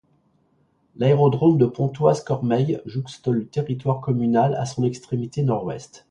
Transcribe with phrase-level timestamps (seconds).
[0.95, 5.99] L'aérodrome de Pontoise-Cormeilles jouxte le territoire communal à son extrémité nord-ouest.